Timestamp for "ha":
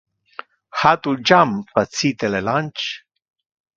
0.77-0.93